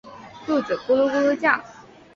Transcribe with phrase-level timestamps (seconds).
[0.47, 1.63] 肚子咕噜咕噜叫